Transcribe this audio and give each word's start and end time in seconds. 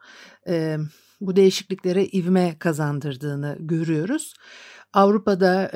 bu 1.20 1.36
değişikliklere 1.36 2.06
ivme 2.06 2.58
kazandırdığını 2.58 3.56
görüyoruz. 3.60 4.34
Avrupa'da 4.92 5.70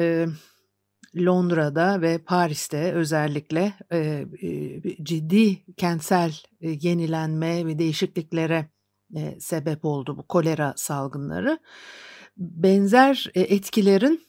Londra'da 1.17 2.01
ve 2.01 2.19
Paris'te 2.19 2.93
özellikle 2.93 3.75
e, 3.93 4.27
e, 4.43 5.05
ciddi 5.05 5.75
kentsel 5.77 6.33
e, 6.61 6.71
yenilenme 6.71 7.67
ve 7.67 7.79
değişikliklere 7.79 8.71
e, 9.17 9.41
sebep 9.41 9.85
oldu 9.85 10.19
bu 10.19 10.23
kolera 10.23 10.75
salgınları. 10.77 11.59
Benzer 12.37 13.31
e, 13.35 13.41
etkilerin 13.41 14.27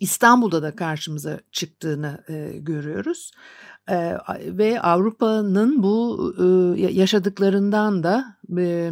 İstanbul'da 0.00 0.62
da 0.62 0.76
karşımıza 0.76 1.40
çıktığını 1.52 2.24
e, 2.28 2.58
görüyoruz 2.58 3.30
e, 3.88 4.16
ve 4.46 4.80
Avrupa'nın 4.80 5.82
bu 5.82 6.34
e, 6.38 6.80
yaşadıklarından 6.80 8.02
da 8.02 8.36
e, 8.58 8.90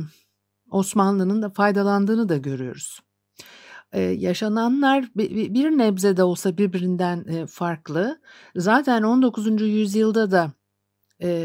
Osmanlı'nın 0.70 1.42
da 1.42 1.50
faydalandığını 1.50 2.28
da 2.28 2.36
görüyoruz 2.36 3.05
yaşananlar 3.94 5.10
bir 5.14 5.78
nebze 5.78 6.16
de 6.16 6.22
olsa 6.22 6.58
birbirinden 6.58 7.46
farklı. 7.46 8.20
Zaten 8.56 9.02
19. 9.02 9.62
yüzyılda 9.62 10.30
da 10.30 10.52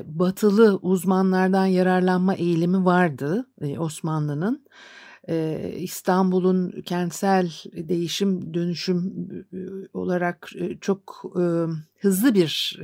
batılı 0.05 0.79
uzmanlardan 0.81 1.65
yararlanma 1.65 2.33
eğilimi 2.33 2.85
vardı 2.85 3.47
Osmanlı'nın. 3.77 4.65
İstanbul'un 5.77 6.81
kentsel 6.81 7.51
değişim 7.73 8.53
dönüşüm 8.53 9.13
olarak 9.93 10.49
çok 10.81 11.23
hızlı 11.99 12.35
bir 12.35 12.79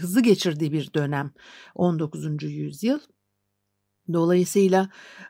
hızlı 0.00 0.20
geçirdiği 0.22 0.72
bir 0.72 0.94
dönem 0.94 1.30
19. 1.74 2.42
yüzyıl. 2.42 2.98
Dolayısıyla 4.12 4.88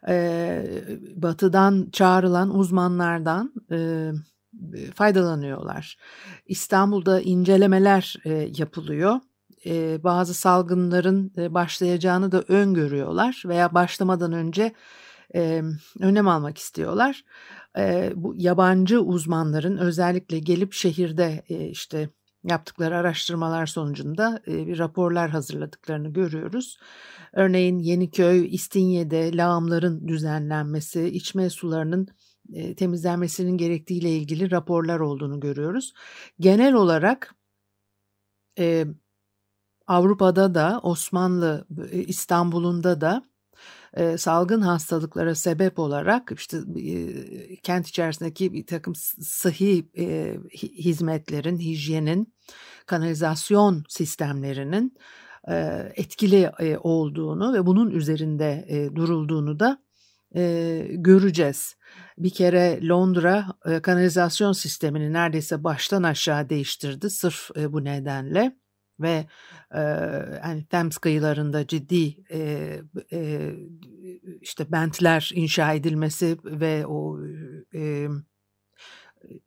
e, 0.09 0.65
batıdan 1.15 1.89
çağrılan 1.93 2.59
uzmanlardan 2.59 3.53
e, 3.71 4.11
faydalanıyorlar. 4.95 5.97
İstanbul'da 6.47 7.21
incelemeler 7.21 8.17
e, 8.25 8.51
yapılıyor. 8.57 9.21
E, 9.67 10.05
bazı 10.05 10.35
salgınların 10.35 11.33
e, 11.37 11.55
başlayacağını 11.55 12.33
da 12.33 12.43
öngörüyorlar 12.49 13.43
veya 13.47 13.75
başlamadan 13.75 14.33
önce 14.33 14.73
e, 15.35 15.63
önlem 16.01 16.29
almak 16.29 16.59
istiyorlar. 16.59 17.25
E, 17.79 18.13
bu 18.17 18.35
yabancı 18.37 19.01
uzmanların 19.01 19.77
özellikle 19.77 20.39
gelip 20.39 20.73
şehirde 20.73 21.43
e, 21.49 21.67
işte 21.67 22.09
yaptıkları 22.45 22.97
araştırmalar 22.97 23.67
sonucunda 23.67 24.43
e, 24.47 24.67
bir 24.67 24.79
raporlar 24.79 25.31
hazırladıklarını 25.31 26.09
görüyoruz. 26.13 26.79
Örneğin 27.33 27.79
Yeniköy, 27.79 28.55
İstinye'de 28.55 29.37
lağımların 29.37 30.09
düzenlenmesi, 30.09 31.05
içme 31.05 31.51
sularının 31.51 32.09
e, 32.53 32.75
temizlenmesinin 32.75 33.57
gerektiğiyle 33.57 34.11
ilgili 34.11 34.51
raporlar 34.51 35.01
olduğunu 35.01 35.41
görüyoruz. 35.41 35.93
Genel 36.41 36.75
olarak 36.75 37.35
e, 38.59 38.87
Avrupa'da 39.87 40.55
da 40.55 40.81
Osmanlı 40.83 41.67
İstanbul'unda 41.93 43.01
da 43.01 43.30
e, 43.97 44.19
salgın 44.19 44.61
hastalıklara 44.61 45.35
sebep 45.35 45.79
olarak 45.79 46.33
işte 46.37 46.59
e, 46.77 47.57
kent 47.57 47.89
içerisindeki 47.89 48.53
bir 48.53 48.67
takım 48.67 48.95
sıhhi 49.21 49.91
e, 49.99 50.37
hizmetlerin, 50.63 51.59
hijyenin, 51.59 52.35
kanalizasyon 52.87 53.85
sistemlerinin 53.89 54.95
e, 55.49 55.55
etkili 55.97 56.51
e, 56.61 56.79
olduğunu 56.79 57.53
ve 57.55 57.67
bunun 57.67 57.91
üzerinde 57.91 58.67
e, 58.69 58.97
durulduğunu 58.97 59.61
da 59.61 59.83
e, 60.37 60.87
göreceğiz. 60.91 61.77
Bir 62.19 62.31
kere 62.31 62.89
Londra 62.89 63.47
e, 63.67 63.81
kanalizasyon 63.83 64.53
sistemini 64.53 65.13
neredeyse 65.13 65.65
baştan 65.65 66.03
aşağı 66.03 66.49
değiştirdi 66.49 67.11
sırf 67.11 67.51
e, 67.57 67.73
bu 67.73 67.85
nedenle 67.85 68.57
ve 69.01 69.27
e, 69.75 69.81
yani 70.45 70.67
Thames 70.71 70.99
kıyılarında 70.99 71.67
ciddi 71.67 72.17
e, 72.31 72.41
e, 73.13 73.51
işte 74.41 74.73
bentler 74.73 75.31
inşa 75.35 75.73
edilmesi 75.73 76.39
ve 76.45 76.87
o 76.87 77.19
e, 77.75 78.09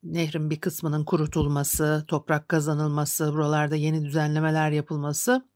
nehrin 0.04 0.50
bir 0.50 0.62
kısmının 0.62 1.06
kurutulması, 1.06 2.06
toprak 2.08 2.50
kazanılması, 2.50 3.34
buralarda 3.34 3.76
yeni 3.76 4.06
düzenlemeler 4.06 4.72
yapılması 4.72 5.54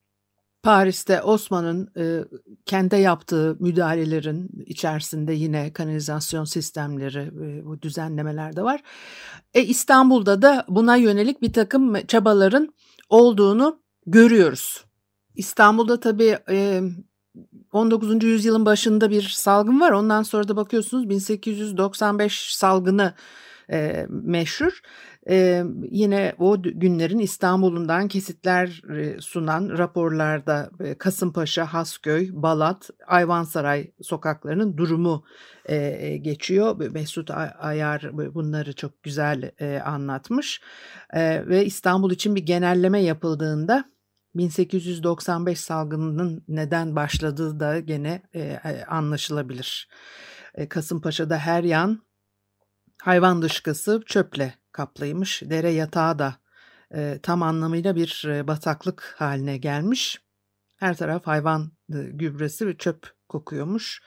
Paris'te 0.64 1.22
Osman'ın 1.22 1.90
e, 1.98 2.26
kente 2.66 2.98
yaptığı 2.98 3.58
müdahalelerin 3.60 4.50
içerisinde 4.66 5.34
yine 5.34 5.74
kanalizasyon 5.74 6.44
sistemleri, 6.44 7.20
e, 7.20 7.66
bu 7.66 7.82
düzenlemeler 7.82 8.56
de 8.56 8.64
var. 8.64 8.82
E, 9.54 9.64
İstanbul'da 9.64 10.42
da 10.42 10.66
buna 10.70 10.96
yönelik 10.96 11.42
bir 11.42 11.54
takım 11.54 12.06
çabaların 12.06 12.74
olduğunu 13.10 13.82
görüyoruz. 14.08 14.86
İstanbul'da 15.36 16.00
tabii 16.00 16.38
e, 16.50 16.82
19. 17.72 18.24
yüzyılın 18.24 18.66
başında 18.66 19.10
bir 19.10 19.22
salgın 19.22 19.80
var. 19.80 19.92
Ondan 19.92 20.24
sonra 20.24 20.48
da 20.48 20.56
bakıyorsunuz 20.56 21.10
1895 21.10 22.56
salgını 22.56 23.14
e, 23.72 24.06
meşhur. 24.10 24.82
E, 25.30 25.64
yine 25.92 26.36
o 26.40 26.62
günlerin 26.62 27.20
İstanbul'undan 27.20 28.08
kesitler 28.08 28.82
e, 28.98 29.22
sunan 29.22 29.78
raporlarda 29.78 30.70
e, 30.80 30.98
Kasımpaşa, 30.98 31.66
Hasköy, 31.66 32.30
Balat, 32.32 32.90
Ayvansaray 33.08 33.92
sokaklarının 34.02 34.78
durumu 34.78 35.24
e, 35.66 36.18
geçiyor. 36.18 36.92
Mesut 36.92 37.32
Ayar 37.60 38.12
bunları 38.36 38.74
çok 38.74 39.04
güzel 39.04 39.52
e, 39.60 39.80
anlatmış. 39.80 40.62
E, 41.14 41.48
ve 41.48 41.66
İstanbul 41.66 42.12
için 42.12 42.36
bir 42.36 42.46
genelleme 42.46 43.02
yapıldığında 43.02 43.97
1895 44.38 45.60
salgınının 45.60 46.44
neden 46.48 46.96
başladığı 46.96 47.60
da 47.60 47.80
gene 47.80 48.22
e, 48.36 48.60
anlaşılabilir. 48.88 49.90
E, 50.56 50.70
Kasımpaşa'da 50.70 51.38
her 51.38 51.64
yan 51.64 52.02
hayvan 53.02 53.42
dışkısı 53.42 54.02
çöple 54.06 54.54
kaplıymış. 54.72 55.42
Dere 55.46 55.70
yatağı 55.70 56.20
da 56.20 56.36
e, 56.94 57.20
tam 57.24 57.44
anlamıyla 57.44 57.96
bir 57.96 58.26
e, 58.28 58.48
bataklık 58.48 59.16
haline 59.18 59.58
gelmiş. 59.58 60.22
Her 60.76 60.98
taraf 60.98 61.28
hayvan 61.28 61.72
e, 61.94 61.98
gübresi 62.04 62.68
ve 62.68 62.78
çöp 62.78 63.14
kokuyormuş. 63.30 64.02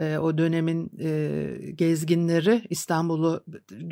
E, 0.00 0.18
o 0.18 0.38
dönemin 0.38 0.90
e, 1.00 1.70
gezginleri 1.74 2.62
İstanbul'u 2.70 3.44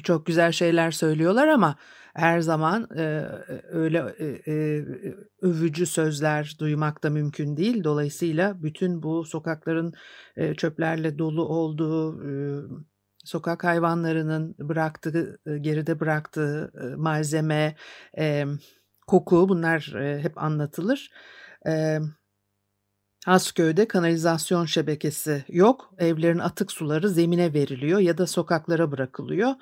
çok 0.02 0.26
güzel 0.26 0.52
şeyler 0.52 0.91
söylüyorlar 0.91 1.49
ama 1.49 1.76
her 2.14 2.41
zaman 2.41 2.88
e, 2.97 3.26
öyle 3.70 4.05
e, 4.19 4.52
e, 4.52 4.85
övücü 5.43 5.87
sözler 5.87 6.56
duymak 6.61 7.02
da 7.02 7.11
mümkün 7.11 7.56
değil. 7.56 7.85
Dolayısıyla 7.85 8.62
bütün 8.62 9.02
bu 9.02 9.25
sokakların 9.25 9.93
e, 10.37 10.55
çöplerle 10.55 11.19
dolu 11.19 11.44
olduğu, 11.44 12.25
e, 12.31 12.31
sokak 13.25 13.64
hayvanlarının 13.64 14.55
bıraktığı, 14.58 15.38
e, 15.46 15.58
geride 15.58 16.00
bıraktığı 16.00 16.73
e, 16.82 16.94
malzeme, 16.96 17.76
e, 18.19 18.44
koku 19.06 19.49
bunlar 19.49 19.94
e, 19.94 20.23
hep 20.23 20.38
anlatılır. 20.43 21.11
Evet 21.64 22.03
Asköy'de 23.26 23.88
kanalizasyon 23.88 24.64
şebekesi 24.64 25.44
yok. 25.49 25.94
Evlerin 25.99 26.38
atık 26.38 26.72
suları 26.72 27.08
zemine 27.08 27.55
veriliyor 27.55 28.00
ya 28.00 28.19
da 28.19 28.26
sokaklara 28.26 28.93
bırakılıyor. 28.93 29.55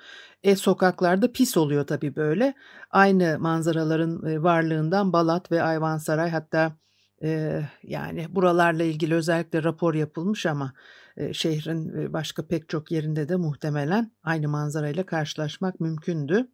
E 0.43 0.55
sokaklarda 0.55 1.31
pis 1.31 1.57
oluyor 1.57 1.87
tabii 1.87 2.15
böyle. 2.15 2.53
Aynı 2.91 3.37
manzaraların 3.39 4.25
e, 4.25 4.43
varlığından 4.43 5.13
Balat 5.13 5.51
ve 5.51 5.63
Ayvansaray 5.63 6.29
hatta 6.29 6.77
e, 7.23 7.61
yani 7.83 8.35
buralarla 8.35 8.83
ilgili 8.83 9.15
özellikle 9.15 9.63
rapor 9.63 9.93
yapılmış 9.93 10.45
ama 10.45 10.73
e, 11.17 11.33
şehrin 11.33 12.01
e, 12.01 12.13
başka 12.13 12.47
pek 12.47 12.69
çok 12.69 12.91
yerinde 12.91 13.29
de 13.29 13.35
muhtemelen 13.35 14.11
aynı 14.23 14.47
manzarayla 14.47 15.05
karşılaşmak 15.05 15.79
mümkündü. 15.79 16.47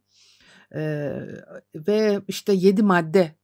E, 0.74 1.12
ve 1.74 2.20
işte 2.28 2.52
yedi 2.52 2.82
madde 2.82 3.36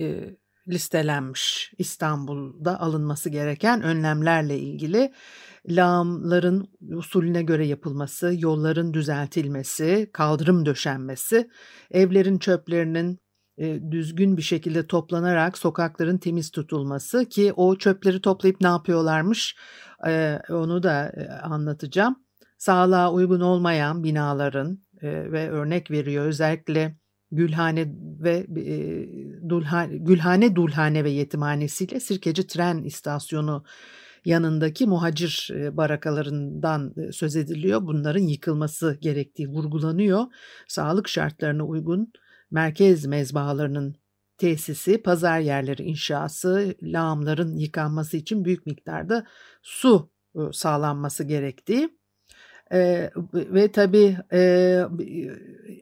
e, 0.00 0.36
listelenmiş 0.68 1.72
İstanbul'da 1.78 2.80
alınması 2.80 3.30
gereken 3.30 3.82
önlemlerle 3.82 4.58
ilgili 4.58 5.12
lağımların 5.68 6.68
usulüne 6.92 7.42
göre 7.42 7.66
yapılması, 7.66 8.34
yolların 8.38 8.94
düzeltilmesi, 8.94 10.10
kaldırım 10.12 10.66
döşenmesi, 10.66 11.50
evlerin 11.90 12.38
çöplerinin 12.38 13.18
e, 13.58 13.90
düzgün 13.90 14.36
bir 14.36 14.42
şekilde 14.42 14.86
toplanarak 14.86 15.58
sokakların 15.58 16.18
temiz 16.18 16.50
tutulması 16.50 17.24
ki 17.24 17.52
o 17.56 17.76
çöpleri 17.76 18.20
toplayıp 18.20 18.60
ne 18.60 18.68
yapıyorlarmış 18.68 19.56
e, 20.06 20.38
onu 20.50 20.82
da 20.82 21.08
e, 21.08 21.28
anlatacağım. 21.28 22.16
Sağlığa 22.58 23.12
uygun 23.12 23.40
olmayan 23.40 24.04
binaların 24.04 24.84
ve 25.02 25.50
örnek 25.50 25.90
veriyor 25.90 26.26
özellikle 26.26 26.96
Gülhane 27.30 27.94
ve 27.98 28.46
e, 28.56 29.08
Dulhane, 29.48 29.96
Gülhane 29.96 30.56
Dulhane 30.56 31.04
ve 31.04 31.10
Yetimhanesiyle 31.10 32.00
Sirkeci 32.00 32.46
Tren 32.46 32.82
İstasyonu 32.82 33.64
yanındaki 34.24 34.86
muhacir 34.86 35.50
e, 35.54 35.76
barakalarından 35.76 36.94
e, 36.96 37.12
söz 37.12 37.36
ediliyor. 37.36 37.82
Bunların 37.82 38.22
yıkılması 38.22 38.98
gerektiği 39.00 39.48
vurgulanıyor. 39.48 40.24
Sağlık 40.68 41.08
şartlarına 41.08 41.64
uygun 41.64 42.12
merkez 42.50 43.06
mezbahalarının 43.06 43.96
tesisi, 44.38 45.02
pazar 45.02 45.40
yerleri 45.40 45.82
inşası, 45.82 46.74
lağımların 46.82 47.56
yıkanması 47.56 48.16
için 48.16 48.44
büyük 48.44 48.66
miktarda 48.66 49.26
su 49.62 50.10
e, 50.36 50.40
sağlanması 50.52 51.24
gerektiği 51.24 51.98
e, 52.72 53.10
ve 53.34 53.72
tabii 53.72 54.16
e, 54.32 54.82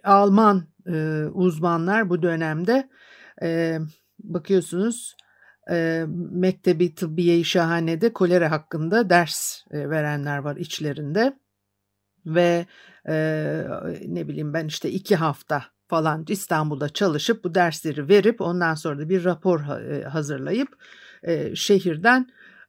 Alman 0.04 0.71
e, 0.87 1.25
uzmanlar 1.32 2.11
bu 2.11 2.23
dönemde 2.23 2.88
e, 3.43 3.79
bakıyorsunuz 4.19 5.17
e, 5.70 6.05
Mektebi 6.31 6.94
Tıbbiye-i 6.94 7.44
Şahane'de 7.44 8.12
kolera 8.12 8.50
hakkında 8.50 9.11
ders 9.11 9.64
e, 9.70 9.90
verenler 9.90 10.38
var 10.38 10.56
içlerinde 10.56 11.38
ve 12.26 12.67
e, 13.08 13.14
ne 14.06 14.29
bileyim 14.29 14.55
ben 14.55 14.67
işte 14.67 14.90
iki 14.90 15.17
hafta 15.17 15.64
falan 15.88 16.25
İstanbul'da 16.29 16.88
çalışıp 16.88 17.44
bu 17.44 17.55
dersleri 17.55 18.08
verip 18.08 18.40
ondan 18.40 18.75
sonra 18.75 18.99
da 18.99 19.08
bir 19.08 19.25
rapor 19.25 19.61
hazırlayıp 20.05 20.69
e, 21.23 21.55
şehirden 21.55 22.26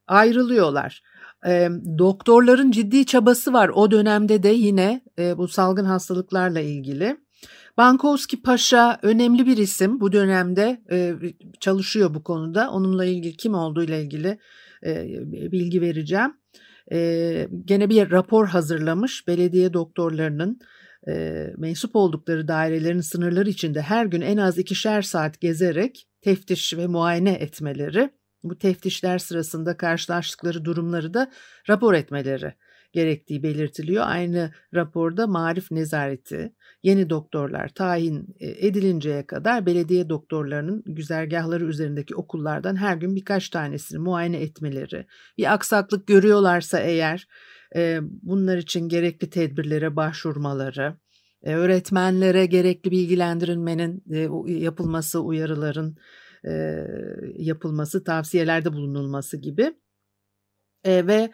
ayrılıyorlar. 0.07 1.03
E, 1.45 1.69
doktorların 1.97 2.71
ciddi 2.71 3.05
çabası 3.05 3.53
var 3.53 3.69
o 3.69 3.91
dönemde 3.91 4.43
de 4.43 4.49
yine 4.49 5.01
e, 5.19 5.37
bu 5.37 5.47
salgın 5.47 5.85
hastalıklarla 5.85 6.59
ilgili. 6.59 7.22
Bankowski 7.77 8.41
Paşa 8.41 8.99
önemli 9.01 9.45
bir 9.45 9.57
isim 9.57 9.99
bu 9.99 10.11
dönemde 10.11 10.81
e, 10.91 11.15
çalışıyor 11.59 12.13
bu 12.13 12.23
konuda. 12.23 12.71
Onunla 12.71 13.05
ilgili 13.05 13.37
kim 13.37 13.53
olduğu 13.53 13.83
ile 13.83 14.01
ilgili 14.01 14.39
e, 14.85 15.05
bilgi 15.51 15.81
vereceğim. 15.81 16.33
E, 16.91 17.47
gene 17.65 17.89
bir 17.89 18.11
rapor 18.11 18.47
hazırlamış 18.47 19.27
belediye 19.27 19.73
doktorlarının 19.73 20.59
e, 21.07 21.45
mensup 21.57 21.95
oldukları 21.95 22.47
dairelerin 22.47 23.01
sınırları 23.01 23.49
içinde 23.49 23.81
her 23.81 24.05
gün 24.05 24.21
en 24.21 24.37
az 24.37 24.57
ikişer 24.57 25.01
saat 25.01 25.41
gezerek 25.41 26.07
teftiş 26.21 26.77
ve 26.77 26.87
muayene 26.87 27.33
etmeleri 27.33 28.09
bu 28.43 28.57
teftişler 28.57 29.17
sırasında 29.17 29.77
karşılaştıkları 29.77 30.65
durumları 30.65 31.13
da 31.13 31.31
rapor 31.69 31.93
etmeleri 31.93 32.53
gerektiği 32.93 33.43
belirtiliyor. 33.43 34.03
Aynı 34.07 34.51
raporda 34.73 35.27
marif 35.27 35.71
nezareti, 35.71 36.53
yeni 36.83 37.09
doktorlar 37.09 37.69
tayin 37.69 38.35
e, 38.39 38.67
edilinceye 38.67 39.27
kadar 39.27 39.65
belediye 39.65 40.09
doktorlarının 40.09 40.83
güzergahları 40.85 41.65
üzerindeki 41.65 42.15
okullardan 42.15 42.75
her 42.75 42.97
gün 42.97 43.15
birkaç 43.15 43.49
tanesini 43.49 43.99
muayene 43.99 44.37
etmeleri, 44.37 45.05
bir 45.37 45.53
aksaklık 45.53 46.07
görüyorlarsa 46.07 46.79
eğer 46.79 47.27
e, 47.75 47.99
bunlar 48.03 48.57
için 48.57 48.89
gerekli 48.89 49.29
tedbirlere 49.29 49.95
başvurmaları, 49.95 50.97
e, 51.43 51.55
öğretmenlere 51.55 52.45
gerekli 52.45 52.91
bilgilendirilmenin 52.91 54.03
yapılması, 54.47 55.19
uyarıların 55.19 55.97
yapılması, 57.35 58.03
tavsiyelerde 58.03 58.73
bulunulması 58.73 59.37
gibi. 59.37 59.73
Ve 60.85 61.29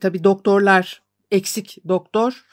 tabii 0.00 0.24
doktorlar 0.24 1.02
eksik 1.30 1.78
doktor 1.88 2.44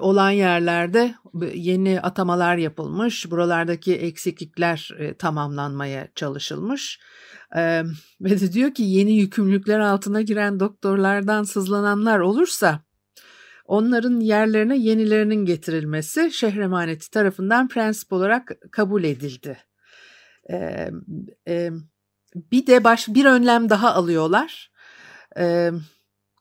olan 0.00 0.30
yerlerde 0.30 1.14
yeni 1.54 2.00
atamalar 2.00 2.56
yapılmış. 2.56 3.30
Buralardaki 3.30 3.96
eksiklikler 3.96 4.90
e, 4.98 5.14
tamamlanmaya 5.14 6.08
çalışılmış. 6.14 7.00
Ve 8.20 8.40
de 8.40 8.52
diyor 8.52 8.74
ki 8.74 8.82
yeni 8.82 9.12
yükümlülükler 9.12 9.78
altına 9.78 10.22
giren 10.22 10.60
doktorlardan 10.60 11.42
sızlananlar 11.42 12.18
olursa 12.18 12.80
onların 13.64 14.20
yerlerine 14.20 14.76
yenilerinin 14.78 15.44
getirilmesi 15.44 16.30
şehir 16.32 16.60
emaneti 16.60 17.10
tarafından 17.10 17.68
prensip 17.68 18.12
olarak 18.12 18.52
kabul 18.72 19.04
edildi 19.04 19.58
bir 22.36 22.66
de 22.66 22.84
baş 22.84 23.08
bir 23.08 23.24
önlem 23.24 23.70
daha 23.70 23.94
alıyorlar. 23.94 24.70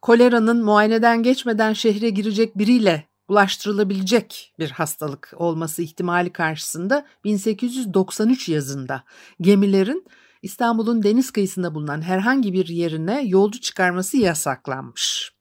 Koleranın 0.05 0.63
muayeneden 0.63 1.23
geçmeden 1.23 1.73
şehre 1.73 2.09
girecek 2.09 2.57
biriyle 2.57 3.03
bulaştırılabilecek 3.29 4.53
bir 4.59 4.69
hastalık 4.69 5.33
olması 5.37 5.81
ihtimali 5.81 6.33
karşısında 6.33 7.05
1893 7.23 8.49
yazında 8.49 9.03
gemilerin 9.41 10.05
İstanbul'un 10.41 11.03
deniz 11.03 11.31
kıyısında 11.31 11.75
bulunan 11.75 12.01
herhangi 12.01 12.53
bir 12.53 12.67
yerine 12.67 13.23
yolcu 13.25 13.61
çıkarması 13.61 14.17
yasaklanmış. 14.17 15.33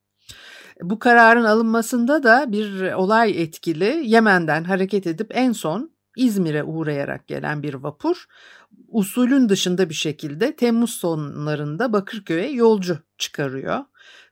Bu 0.83 0.99
kararın 0.99 1.45
alınmasında 1.45 2.23
da 2.23 2.53
bir 2.53 2.93
olay 2.93 3.43
etkili. 3.43 4.03
Yemen'den 4.05 4.65
hareket 4.65 5.07
edip 5.07 5.31
en 5.35 5.53
son 5.53 5.91
İzmir'e 6.17 6.65
uğrayarak 6.65 7.27
gelen 7.27 7.63
bir 7.63 7.75
vapur 7.75 8.27
usulün 8.95 9.49
dışında 9.49 9.89
bir 9.89 9.95
şekilde 9.95 10.57
Temmuz 10.57 10.91
sonlarında 10.91 11.93
Bakırköy'e 11.93 12.51
yolcu 12.51 12.99
çıkarıyor. 13.19 13.79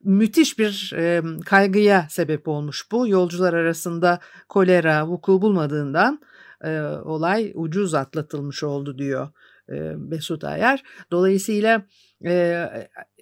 Müthiş 0.04 0.58
bir 0.58 0.92
e, 0.96 1.22
kaygıya 1.46 2.06
sebep 2.10 2.48
olmuş 2.48 2.86
bu. 2.92 3.08
Yolcular 3.08 3.54
arasında 3.54 4.20
kolera 4.48 5.06
vuku 5.06 5.42
bulmadığından 5.42 6.20
e, 6.64 6.80
olay 6.80 7.52
ucuz 7.54 7.94
atlatılmış 7.94 8.62
oldu 8.62 8.98
diyor 8.98 9.28
e, 9.68 9.74
Mesut 9.96 10.44
Ayer. 10.44 10.82
Dolayısıyla 11.10 11.86
e, 12.24 12.66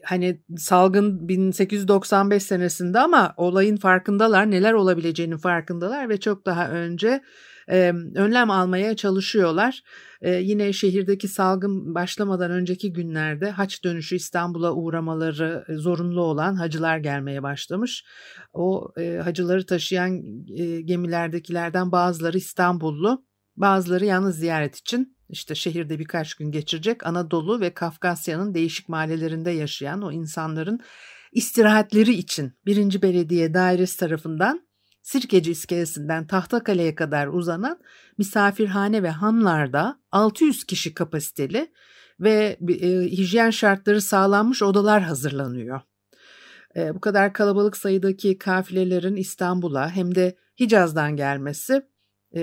hani 0.05 0.43
salgın 0.57 1.29
1895 1.29 2.43
senesinde 2.43 2.99
ama 3.01 3.35
olayın 3.37 3.77
farkındalar, 3.77 4.51
neler 4.51 4.73
olabileceğinin 4.73 5.39
farkındalar 5.39 6.09
ve 6.09 6.21
çok 6.21 6.47
daha 6.47 6.71
önce 6.71 7.23
önlem 8.15 8.51
almaya 8.51 8.97
çalışıyorlar. 8.97 9.83
Yine 10.23 10.73
şehirdeki 10.73 11.29
salgın 11.29 11.95
başlamadan 11.95 12.51
önceki 12.51 12.93
günlerde 12.93 13.51
haç 13.51 13.85
dönüşü 13.85 14.17
İstanbul'a 14.17 14.73
uğramaları 14.73 15.65
zorunlu 15.69 16.23
olan 16.23 16.55
hacılar 16.55 16.99
gelmeye 16.99 17.43
başlamış. 17.43 18.05
O 18.53 18.93
e, 18.99 19.17
hacıları 19.17 19.67
taşıyan 19.67 20.23
e, 20.57 20.81
gemilerdekilerden 20.81 21.93
bazıları 21.93 22.39
İstanbullu, 22.39 23.25
bazıları 23.57 24.05
yalnız 24.05 24.39
ziyaret 24.39 24.77
için 24.77 25.17
işte 25.29 25.55
şehirde 25.55 25.99
birkaç 25.99 26.35
gün 26.35 26.51
geçirecek 26.51 27.07
Anadolu 27.07 27.61
ve 27.61 27.75
Kafkasya'nın 27.75 28.55
değişik 28.55 28.89
mahallelerinde 28.89 29.51
yaşayan 29.51 30.03
o 30.03 30.13
insanların 30.13 30.81
istirahatleri 31.33 32.13
için 32.13 32.53
birinci 32.67 33.03
Belediye 33.03 33.55
Dairesi 33.55 33.99
tarafından 33.99 34.70
Sirkeci 35.11 35.51
iskelesinden 35.51 36.27
Tahtakale'ye 36.27 36.95
kadar 36.95 37.27
uzanan 37.27 37.81
misafirhane 38.19 39.03
ve 39.03 39.11
hamlarda 39.11 40.01
600 40.13 40.65
kişi 40.65 40.95
kapasiteli 40.95 41.73
ve 42.21 42.59
e, 42.69 42.89
hijyen 43.01 43.51
şartları 43.51 44.03
sağlanmış 44.03 44.63
odalar 44.63 45.03
hazırlanıyor. 45.03 45.81
E, 46.77 46.95
bu 46.95 47.01
kadar 47.01 47.33
kalabalık 47.33 47.77
sayıdaki 47.77 48.39
kafilelerin 48.39 49.17
İstanbul'a 49.17 49.91
hem 49.91 50.15
de 50.15 50.37
Hicaz'dan 50.61 51.17
gelmesi 51.17 51.83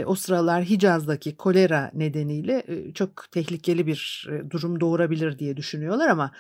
o 0.06 0.16
sıralar 0.16 0.64
Hicaz'daki 0.64 1.36
kolera 1.36 1.92
nedeniyle 1.94 2.64
çok 2.94 3.32
tehlikeli 3.32 3.88
bir 3.88 4.30
durum 4.50 4.80
doğurabilir 4.80 5.40
diye 5.40 5.58
düşünüyorlar 5.58 6.08
ama 6.08 6.32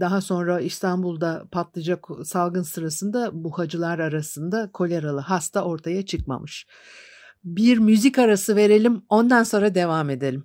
daha 0.00 0.20
sonra 0.20 0.60
İstanbul'da 0.60 1.44
patlayacak 1.52 2.06
salgın 2.24 2.62
sırasında 2.62 3.30
bu 3.32 3.58
hacılar 3.58 3.98
arasında 3.98 4.70
koleralı 4.72 5.20
hasta 5.20 5.64
ortaya 5.64 6.06
çıkmamış. 6.06 6.66
Bir 7.44 7.78
müzik 7.78 8.18
arası 8.18 8.56
verelim 8.56 9.02
ondan 9.08 9.42
sonra 9.42 9.74
devam 9.74 10.10
edelim. 10.10 10.44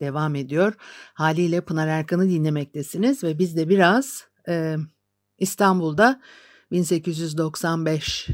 devam 0.00 0.34
ediyor. 0.34 0.72
Haliyle 1.14 1.60
Pınar 1.60 1.88
Erkan'ı 1.88 2.28
dinlemektesiniz 2.28 3.24
ve 3.24 3.38
biz 3.38 3.56
de 3.56 3.68
biraz 3.68 4.24
e, 4.48 4.76
İstanbul'da 5.38 6.20
1895 6.70 8.28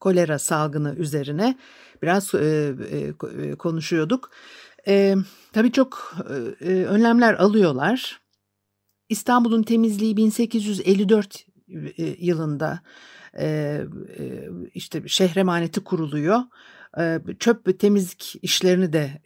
kolera 0.00 0.38
salgını 0.38 0.94
üzerine 0.94 1.58
biraz 2.02 2.34
e, 2.34 2.74
e, 2.90 3.54
konuşuyorduk. 3.54 4.30
E, 4.88 5.14
tabii 5.52 5.72
çok 5.72 6.16
e, 6.60 6.64
önlemler 6.64 7.34
alıyorlar. 7.34 8.20
İstanbul'un 9.08 9.62
temizliği 9.62 10.16
1854 10.16 11.46
e, 11.98 12.04
yılında 12.18 12.80
e, 13.38 13.80
işte 14.74 15.02
şehre 15.06 15.40
emaneti 15.40 15.84
kuruluyor. 15.84 16.40
Çöp 17.38 17.66
ve 17.66 17.76
temizlik 17.76 18.36
işlerini 18.42 18.92
de 18.92 19.22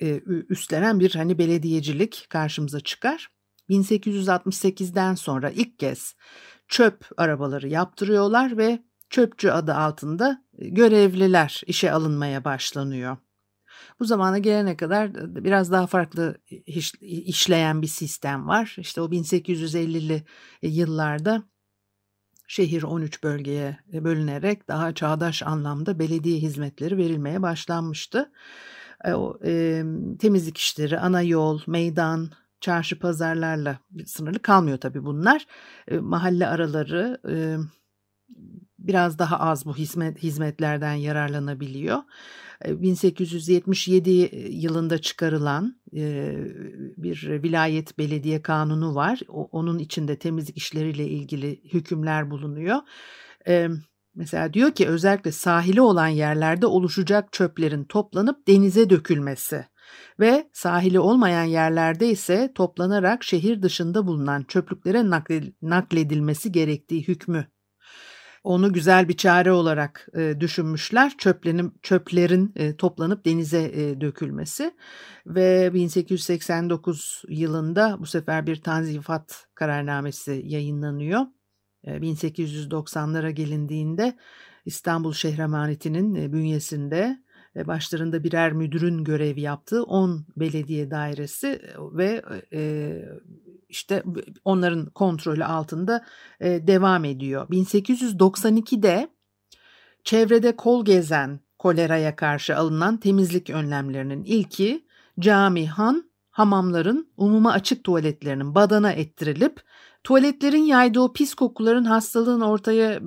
üstlenen 0.49 1.01
bir 1.01 1.15
hani 1.15 1.39
belediyecilik 1.39 2.27
karşımıza 2.31 2.81
çıkar. 2.81 3.29
1868'den 3.71 5.15
sonra 5.15 5.51
ilk 5.51 5.79
kez 5.79 6.15
çöp 6.69 7.09
arabaları 7.17 7.69
yaptırıyorlar 7.69 8.57
ve 8.57 8.83
çöpçü 9.11 9.51
adı 9.51 9.75
altında 9.75 10.45
görevliler 10.53 11.63
işe 11.67 11.93
alınmaya 11.93 12.45
başlanıyor. 12.45 13.17
Bu 14.01 14.05
zamana 14.05 14.39
gelene 14.39 14.77
kadar 14.77 15.35
biraz 15.45 15.73
daha 15.73 15.87
farklı 15.87 16.39
işleyen 17.01 17.83
bir 17.83 17.87
sistem 17.87 18.49
var. 18.49 18.77
İşte 18.79 19.01
o 19.01 19.09
1850'li 19.11 20.25
yıllarda 20.63 21.43
şehir 22.47 22.83
13 22.83 23.23
bölgeye 23.23 23.79
bölünerek 23.93 24.69
daha 24.69 24.95
çağdaş 24.95 25.43
anlamda 25.43 25.99
belediye 25.99 26.39
hizmetleri 26.39 26.97
verilmeye 26.97 27.43
başlanmıştı. 27.43 28.33
e, 29.05 29.11
e, 29.45 29.85
temizlik 30.19 30.59
işleri, 30.59 30.99
ana 30.99 31.23
yol, 31.23 31.61
meydan, 31.67 32.31
çarşı 32.61 32.99
pazarlarla 32.99 33.79
sınırlı 34.07 34.39
kalmıyor 34.39 34.79
tabii 34.79 35.05
bunlar. 35.05 35.47
E, 35.89 35.99
mahalle 35.99 36.47
araları 36.47 37.21
e, 37.29 37.57
biraz 38.79 39.19
daha 39.19 39.39
az 39.39 39.67
bu 39.67 39.77
hizmet 39.77 40.23
hizmetlerden 40.23 40.93
yararlanabiliyor. 40.93 41.99
1877 42.65 44.11
yılında 44.51 44.99
çıkarılan 44.99 45.81
bir 46.97 47.43
vilayet 47.43 47.99
belediye 47.99 48.43
kanunu 48.43 48.95
var. 48.95 49.21
Onun 49.29 49.79
içinde 49.79 50.19
temizlik 50.19 50.57
işleriyle 50.57 51.07
ilgili 51.09 51.61
hükümler 51.75 52.31
bulunuyor. 52.31 52.77
Mesela 54.15 54.53
diyor 54.53 54.71
ki 54.73 54.89
özellikle 54.89 55.33
sahili 55.33 55.81
olan 55.81 56.09
yerlerde 56.09 56.67
oluşacak 56.67 57.33
çöplerin 57.33 57.85
toplanıp 57.85 58.49
denize 58.49 58.91
dökülmesi 58.91 59.65
ve 60.21 60.51
sahili 60.53 61.01
olmayan 61.01 61.45
yerlerde 61.45 62.09
ise 62.09 62.53
toplanarak 62.55 63.25
şehir 63.25 63.63
dışında 63.63 64.07
bulunan 64.07 64.43
çöplüklere 64.43 65.11
nakledilmesi 65.63 66.53
gerektiği 66.53 67.09
hükmü 67.09 67.47
onu 68.47 68.73
güzel 68.73 69.09
bir 69.09 69.17
çare 69.17 69.53
olarak 69.53 70.09
e, 70.17 70.41
düşünmüşler. 70.41 71.13
Çöplerin, 71.19 71.75
çöplerin 71.83 72.53
e, 72.57 72.77
toplanıp 72.77 73.25
denize 73.25 73.63
e, 73.63 74.01
dökülmesi 74.01 74.75
ve 75.27 75.75
1889 75.75 77.23
yılında 77.29 77.97
bu 78.01 78.07
sefer 78.07 78.47
bir 78.47 78.63
tanzifat 78.63 79.47
kararnamesi 79.55 80.43
yayınlanıyor. 80.45 81.21
E, 81.85 81.91
1890'lara 81.91 83.31
gelindiğinde 83.31 84.17
İstanbul 84.65 85.13
Şehremaneti'nin 85.13 86.15
e, 86.15 86.33
bünyesinde 86.33 87.25
ve 87.57 87.67
başlarında 87.67 88.25
birer 88.25 88.53
müdürün 88.53 89.05
görev 89.05 89.37
yaptığı 89.37 89.83
10 89.83 90.27
belediye 90.37 90.91
dairesi 90.91 91.63
ve 91.79 92.23
e, 92.53 93.03
işte 93.69 94.03
onların 94.45 94.87
kontrolü 94.87 95.45
altında 95.45 96.05
e, 96.41 96.67
devam 96.67 97.05
ediyor. 97.05 97.49
1892'de 97.49 99.09
çevrede 100.05 100.57
kol 100.57 100.85
gezen 100.85 101.41
koleraya 101.59 102.17
karşı 102.17 102.57
alınan 102.57 102.97
temizlik 102.97 103.51
önlemlerinin 103.51 104.25
ilki 104.25 104.85
cami, 105.21 105.69
han, 105.69 106.11
hamamların 106.31 107.09
umuma 107.17 107.53
açık 107.53 107.85
tuvaletlerinin 107.85 108.55
badana 108.55 108.93
ettirilip 108.93 109.61
tuvaletlerin 110.05 110.63
yaydığı 110.63 111.13
pis 111.13 111.35
kokuların 111.35 111.85
hastalığın 111.85 112.41
ortaya 112.41 113.01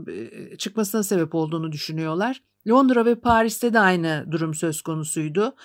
çıkmasına 0.58 1.04
sebep 1.04 1.36
olduğunu 1.36 1.72
düşünüyorlar. 1.72 2.42
Londra 2.68 3.06
ve 3.06 3.16
Paris'te 3.16 3.74
de 3.74 3.80
aynı 3.80 4.26
durum 4.32 4.54
söz 4.54 4.82
konusuydu. 4.82 5.56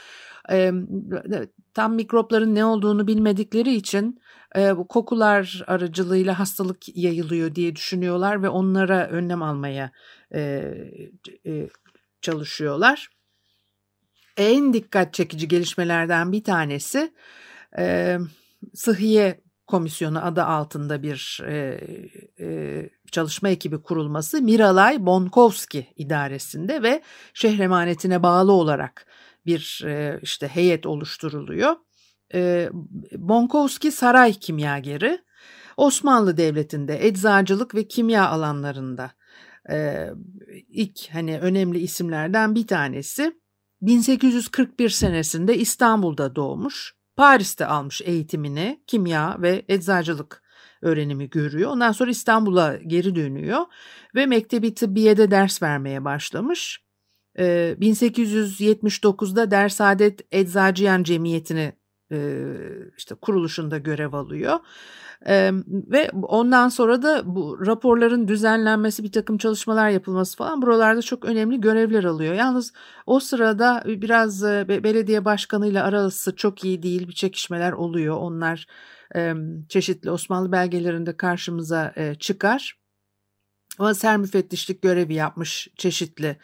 Tam 1.74 1.94
mikropların 1.94 2.54
ne 2.54 2.64
olduğunu 2.64 3.06
bilmedikleri 3.06 3.74
için 3.74 4.20
e, 4.56 4.76
bu 4.76 4.88
kokular 4.88 5.64
aracılığıyla 5.66 6.38
hastalık 6.38 6.96
yayılıyor 6.96 7.54
diye 7.54 7.76
düşünüyorlar 7.76 8.42
ve 8.42 8.48
onlara 8.48 9.08
önlem 9.08 9.42
almaya 9.42 9.92
e, 10.34 10.40
e, 11.46 11.68
çalışıyorlar. 12.20 13.08
En 14.36 14.72
dikkat 14.72 15.14
çekici 15.14 15.48
gelişmelerden 15.48 16.32
bir 16.32 16.44
tanesi 16.44 17.12
e, 17.78 18.18
Sıhhiye 18.74 19.44
Komisyonu 19.66 20.24
adı 20.24 20.42
altında 20.42 21.02
bir 21.02 21.40
çalışma 23.14 23.48
ekibi 23.48 23.82
kurulması 23.82 24.42
Miralay 24.42 25.06
Bonkovski 25.06 25.86
idaresinde 25.96 26.82
ve 26.82 27.02
şehir 27.34 27.58
emanetine 27.58 28.22
bağlı 28.22 28.52
olarak 28.52 29.06
bir 29.46 29.82
e, 29.86 30.18
işte 30.22 30.48
heyet 30.48 30.86
oluşturuluyor. 30.86 31.76
E, 32.34 32.68
Bonkovski 33.12 33.92
saray 33.92 34.32
kimyageri 34.32 35.18
Osmanlı 35.76 36.36
Devleti'nde 36.36 37.06
eczacılık 37.06 37.74
ve 37.74 37.88
kimya 37.88 38.28
alanlarında 38.28 39.10
e, 39.70 40.08
ilk 40.68 41.08
hani 41.12 41.38
önemli 41.38 41.78
isimlerden 41.78 42.54
bir 42.54 42.66
tanesi. 42.66 43.32
1841 43.82 44.88
senesinde 44.88 45.58
İstanbul'da 45.58 46.36
doğmuş. 46.36 46.94
Paris'te 47.16 47.66
almış 47.66 48.02
eğitimini, 48.04 48.82
kimya 48.86 49.36
ve 49.42 49.64
eczacılık 49.68 50.43
öğrenimi 50.84 51.30
görüyor. 51.30 51.70
Ondan 51.70 51.92
sonra 51.92 52.10
İstanbul'a 52.10 52.76
geri 52.76 53.14
dönüyor 53.14 53.60
ve 54.14 54.26
Mektebi 54.26 54.74
Tıbbiye'de 54.74 55.30
ders 55.30 55.62
vermeye 55.62 56.04
başlamış. 56.04 56.84
1879'da 57.36 59.50
Dersadet 59.50 60.20
Eczacıyan 60.32 61.02
Cemiyeti'ni 61.02 61.72
işte 62.98 63.14
kuruluşunda 63.14 63.78
görev 63.78 64.12
alıyor. 64.12 64.58
Ee, 65.28 65.50
ve 65.66 66.10
ondan 66.22 66.68
sonra 66.68 67.02
da 67.02 67.22
bu 67.34 67.66
raporların 67.66 68.28
düzenlenmesi, 68.28 69.02
bir 69.02 69.12
takım 69.12 69.38
çalışmalar 69.38 69.88
yapılması 69.88 70.36
falan 70.36 70.62
buralarda 70.62 71.02
çok 71.02 71.24
önemli 71.24 71.60
görevler 71.60 72.04
alıyor. 72.04 72.34
Yalnız 72.34 72.72
o 73.06 73.20
sırada 73.20 73.82
biraz 73.86 74.42
belediye 74.44 75.24
başkanıyla 75.24 75.84
arası 75.84 76.36
çok 76.36 76.64
iyi 76.64 76.82
değil, 76.82 77.08
bir 77.08 77.12
çekişmeler 77.12 77.72
oluyor. 77.72 78.16
Onlar 78.16 78.66
e, 79.16 79.34
çeşitli 79.68 80.10
Osmanlı 80.10 80.52
belgelerinde 80.52 81.16
karşımıza 81.16 81.92
e, 81.96 82.14
çıkar. 82.14 82.83
Ama 83.78 83.94
ser 83.94 84.16
müfettişlik 84.16 84.82
görevi 84.82 85.14
yapmış 85.14 85.68
çeşitli 85.76 86.36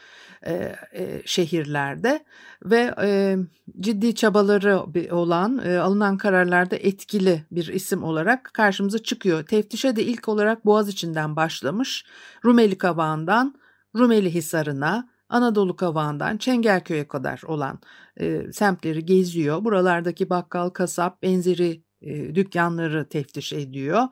e, 0.47 0.77
e, 0.95 1.23
şehirlerde 1.25 2.25
ve 2.65 2.95
e, 3.03 3.37
ciddi 3.81 4.15
çabaları 4.15 4.81
olan 5.11 5.61
e, 5.65 5.79
alınan 5.79 6.17
kararlarda 6.17 6.77
etkili 6.77 7.45
bir 7.51 7.67
isim 7.69 8.05
olarak 8.05 8.51
karşımıza 8.55 8.99
çıkıyor. 8.99 9.47
Teftişe 9.47 9.97
de 9.97 10.05
ilk 10.05 10.29
olarak 10.29 10.67
Boğaz 10.67 10.89
içinden 10.89 11.37
başlamış. 11.37 12.05
Rumeli 12.45 12.79
Kavağı'ndan 12.79 13.61
Rumeli 13.97 14.35
Hisarı'na, 14.35 15.09
Anadolu 15.29 15.77
Kavağı'ndan 15.77 16.37
Çengelköy'e 16.37 17.09
kadar 17.09 17.43
olan 17.47 17.79
e, 18.21 18.53
semtleri 18.53 19.05
geziyor. 19.05 19.65
Buralardaki 19.65 20.31
bakkal, 20.31 20.71
kasap, 20.71 21.23
benzeri 21.23 21.83
e, 22.03 22.35
dükkanları 22.35 23.09
teftiş 23.09 23.53
ediyor. 23.53 24.03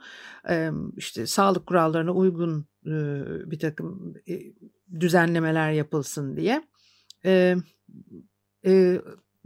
E, 0.50 0.70
işte 0.96 1.26
sağlık 1.26 1.66
kurallarına 1.66 2.12
uygun 2.12 2.66
e, 2.88 3.50
bir 3.50 3.58
takım 3.58 4.14
düzenlemeler 5.00 5.72
yapılsın 5.72 6.36
diye. 6.36 6.62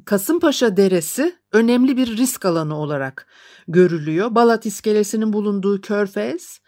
Kasımpaşa 0.05 0.76
Deresi 0.76 1.35
önemli 1.52 1.96
bir 1.96 2.16
risk 2.16 2.44
alanı 2.44 2.76
olarak 2.76 3.26
görülüyor. 3.68 4.35
Balat 4.35 4.66
iskelesinin 4.66 5.33
bulunduğu 5.33 5.81
körfez 5.81 6.61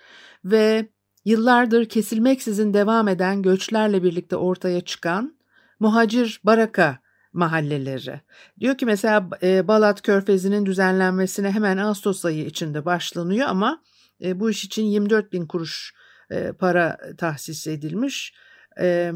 ve 0.45 0.89
yıllardır 1.25 1.85
kesilmeksizin 1.85 2.75
devam 2.75 3.09
eden 3.09 3.43
göçlerle 3.43 4.03
birlikte 4.03 4.37
ortaya 4.37 4.81
çıkan 4.81 5.37
muhacir 5.81 6.41
baraka 6.45 6.99
mahalleleri. 7.33 8.21
Diyor 8.61 8.79
ki 8.79 8.87
mesela 8.87 9.31
Balat 9.69 10.03
Körfezi'nin 10.03 10.67
düzenlenmesine 10.67 11.51
hemen 11.51 11.77
Ağustos 11.77 12.25
ayı 12.25 12.47
içinde 12.47 12.85
başlanıyor 12.85 13.49
ama 13.49 13.83
bu 14.21 14.51
iş 14.51 14.65
için 14.65 14.83
24 14.83 15.33
bin 15.33 15.47
kuruş 15.47 15.95
e, 16.31 16.53
para 16.53 16.99
tahsis 17.19 17.67
edilmiş. 17.67 18.35
E, 18.81 19.13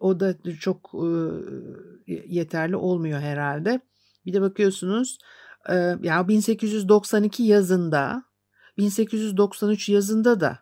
o, 0.00 0.20
da 0.20 0.34
çok 0.60 0.90
e, 0.94 1.08
yeterli 2.26 2.76
olmuyor 2.76 3.20
herhalde. 3.20 3.80
Bir 4.26 4.32
de 4.32 4.40
bakıyorsunuz 4.40 5.18
ya 6.02 6.28
1892 6.28 7.42
yazında 7.42 8.24
1893 8.78 9.88
yazında 9.88 10.40
da 10.40 10.58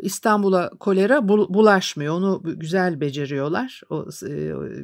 İstanbul'a 0.00 0.70
kolera 0.70 1.28
bulaşmıyor. 1.28 2.14
Onu 2.14 2.42
güzel 2.44 3.00
beceriyorlar 3.00 3.80
o 3.90 4.06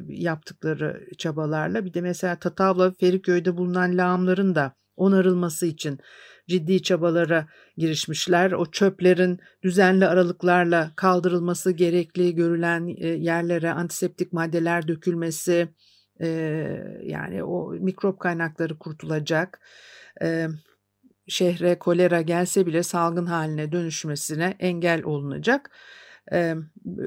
yaptıkları 0.07 1.07
çabalarla. 1.17 1.85
Bir 1.85 1.93
de 1.93 2.01
mesela 2.01 2.39
Tatavla 2.39 2.91
Feriköy'de 2.91 3.57
bulunan 3.57 3.97
lağımların 3.97 4.55
da 4.55 4.73
onarılması 4.95 5.65
için 5.65 5.99
ciddi 6.49 6.81
çabalara 6.83 7.47
girişmişler. 7.77 8.51
O 8.51 8.65
çöplerin 8.71 9.39
düzenli 9.63 10.05
aralıklarla 10.05 10.91
kaldırılması 10.95 11.71
gerekli 11.71 12.35
görülen 12.35 12.87
yerlere 13.17 13.71
antiseptik 13.71 14.33
maddeler 14.33 14.87
dökülmesi 14.87 15.67
yani 17.03 17.43
o 17.43 17.71
mikrop 17.71 18.19
kaynakları 18.19 18.79
kurtulacak 18.79 19.59
şehre 21.27 21.79
kolera 21.79 22.21
gelse 22.21 22.65
bile 22.65 22.83
salgın 22.83 23.25
haline 23.25 23.71
dönüşmesine 23.71 24.55
engel 24.59 25.03
olunacak. 25.03 25.71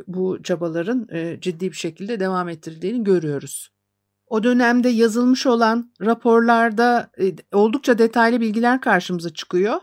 bu 0.07 0.43
çabaların 0.43 1.09
ciddi 1.41 1.71
bir 1.71 1.77
şekilde 1.77 2.21
devam 2.21 2.49
ettirildiğini 2.49 3.05
görüyoruz. 3.05 3.73
O 4.33 4.43
dönemde 4.43 4.89
yazılmış 4.89 5.47
olan 5.47 5.93
raporlarda 6.01 7.11
oldukça 7.53 7.99
detaylı 7.99 8.41
bilgiler 8.41 8.81
karşımıza 8.81 9.31
çıkıyor. 9.31 9.81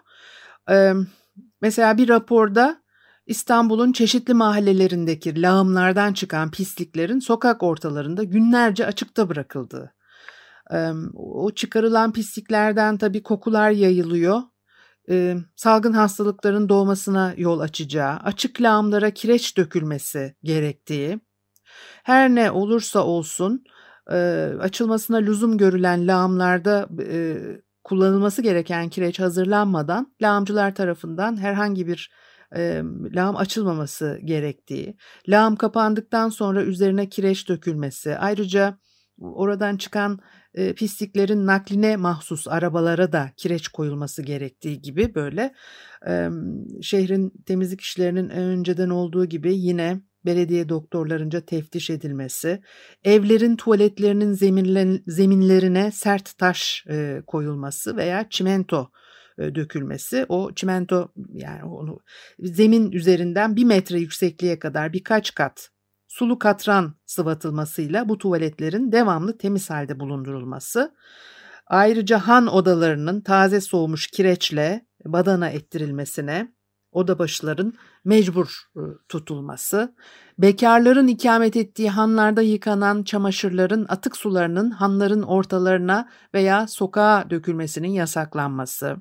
mesela 1.62 1.98
bir 1.98 2.10
raporda 2.10 2.82
İstanbul'un 3.26 3.92
çeşitli 3.92 4.34
mahallelerindeki 4.34 5.42
lağımlardan 5.42 6.14
çıkan 6.14 6.52
pisliklerin 6.52 7.20
sokak 7.20 7.64
ortalarında 7.64 8.24
günlerce 8.24 8.86
açıkta 8.86 9.30
bırakıldığı. 9.30 9.94
O 11.16 11.52
çıkarılan 11.52 12.14
pisliklerden 12.14 12.98
tabii 12.98 13.24
kokular 13.24 13.72
yayılıyor. 13.72 14.42
Salgın 15.56 15.94
hastalıkların 15.94 16.70
doğmasına 16.70 17.34
yol 17.38 17.60
açacağı, 17.60 18.18
açık 18.18 18.62
lağımlara 18.62 19.12
kireç 19.12 19.58
dökülmesi 19.58 20.36
gerektiği. 20.44 21.20
Her 22.04 22.30
ne 22.30 22.52
olursa 22.52 23.04
olsun 23.04 23.64
açılmasına 24.60 25.17
lüzum 25.17 25.58
görülen 25.58 26.08
lağımlarda 26.08 26.89
kullanılması 27.84 28.41
gereken 28.41 28.89
kireç 28.89 29.19
hazırlanmadan 29.19 30.13
lağımcılar 30.22 30.76
tarafından 30.76 31.38
herhangi 31.38 31.88
bir 31.88 32.12
e, 32.56 32.84
lağım 33.15 33.36
açılmaması 33.36 34.19
gerektiği, 34.24 34.98
lağım 35.28 35.56
kapandıktan 35.56 36.30
sonra 36.30 36.63
üzerine 36.63 37.10
kireç 37.10 37.50
dökülmesi, 37.50 38.17
ayrıca 38.17 38.78
oradan 39.22 39.78
çıkan 39.78 40.19
e, 40.54 40.74
pisliklerin 40.74 41.45
nakline 41.45 41.98
mahsus 41.98 42.48
arabalara 42.48 43.12
da 43.12 43.32
kireç 43.38 43.67
koyulması 43.67 44.22
gerektiği 44.22 44.82
gibi 44.82 45.15
böyle 45.15 45.54
e, 46.08 46.30
şehrin 46.82 47.34
temizlik 47.45 47.82
işlerinin 47.82 48.30
önceden 48.30 48.89
olduğu 48.89 49.26
gibi 49.26 49.56
yine 49.56 50.02
belediye 50.25 50.69
doktorlarınca 50.69 51.41
teftiş 51.41 51.89
edilmesi, 51.89 52.62
evlerin 53.03 53.55
tuvaletlerinin 53.55 54.34
zeminlerine 55.08 55.91
sert 55.91 56.38
taş 56.38 56.86
e, 56.89 57.21
koyulması 57.27 57.97
veya 57.97 58.29
çimento 58.29 58.91
e, 59.38 59.55
dökülmesi. 59.55 60.25
O 60.29 60.53
çimento 60.55 61.12
yani 61.34 61.63
onu 61.63 61.99
zemin 62.39 62.91
üzerinden 62.91 63.55
bir 63.55 63.63
metre 63.63 63.99
yüksekliğe 63.99 64.60
kadar 64.60 64.93
birkaç 64.93 65.36
kat 65.36 65.69
sulu 66.08 66.39
katran 66.39 66.95
sıvatılmasıyla 67.05 68.10
bu 68.10 68.17
tuvaletlerin 68.17 68.91
devamlı 68.91 69.38
temiz 69.38 69.69
halde 69.69 69.99
bulundurulması, 69.99 70.95
ayrıca 71.67 72.17
han 72.17 72.47
odalarının 72.47 73.21
taze 73.21 73.62
soğumuş 73.62 74.08
kireçle 74.08 74.86
badana 75.05 75.49
ettirilmesine, 75.49 76.53
oda 76.91 77.19
başıların 77.19 77.73
mecbur 78.06 78.63
e, 78.75 78.82
tutulması, 79.10 79.95
bekarların 80.38 81.08
ikamet 81.08 81.56
ettiği 81.56 81.89
hanlarda 81.89 82.41
yıkanan 82.41 83.04
çamaşırların 83.04 83.86
atık 83.89 84.17
sularının 84.17 84.71
hanların 84.71 85.21
ortalarına 85.21 86.10
veya 86.34 86.67
sokağa 86.67 87.30
dökülmesinin 87.30 87.88
yasaklanması, 87.88 88.97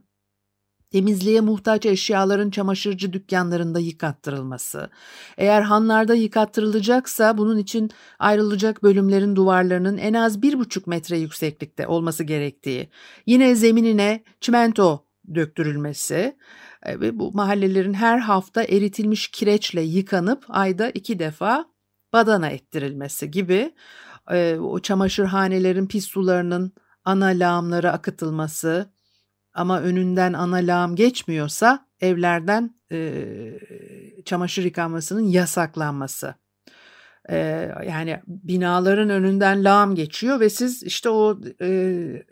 temizliğe 0.91 1.41
muhtaç 1.41 1.87
eşyaların 1.87 2.51
çamaşırcı 2.51 3.13
dükkanlarında 3.13 3.79
yıkattırılması, 3.79 4.91
eğer 5.39 5.63
hanlarda 5.63 6.15
yıkattırılacaksa 6.15 7.39
bunun 7.39 7.59
için 7.59 7.91
ayrılacak 8.19 8.83
bölümlerin 8.83 9.37
duvarlarının 9.37 9.99
en 9.99 10.15
az 10.15 10.43
bir 10.43 10.59
buçuk 10.59 10.87
metre 10.87 11.19
yükseklikte 11.19 11.87
olması 11.87 12.25
gerektiği, 12.25 12.89
yine 13.27 13.55
zeminine 13.55 14.23
çimento 14.41 15.08
döktürülmesi 15.35 16.37
e, 16.83 17.01
ve 17.01 17.19
bu 17.19 17.33
mahallelerin 17.33 17.95
her 17.95 18.19
hafta 18.19 18.63
eritilmiş 18.63 19.29
kireçle 19.29 19.81
yıkanıp 19.83 20.45
ayda 20.49 20.91
iki 20.91 21.19
defa 21.19 21.65
badana 22.13 22.49
ettirilmesi 22.49 23.31
gibi 23.31 23.75
e, 24.31 24.59
o 24.59 24.81
çamaşırhanelerin 24.81 25.87
pis 25.87 26.07
sularının 26.07 26.73
ana 27.05 27.27
lağımlara 27.27 27.93
akıtılması, 27.93 28.93
ama 29.59 29.81
önünden 29.81 30.33
ana 30.33 30.57
lağım 30.57 30.97
geçmiyorsa 30.97 31.89
evlerden 32.01 32.75
e, 32.93 33.29
çamaşır 34.25 34.65
yıkanmasının 34.65 35.21
yasaklanması. 35.21 36.35
E, 37.31 37.37
yani 37.89 38.21
binaların 38.27 39.11
önünden 39.11 39.65
lağım 39.65 39.95
geçiyor 39.95 40.41
ve 40.41 40.51
siz 40.51 40.83
işte 40.83 41.11
o 41.11 41.41
e, 41.63 42.27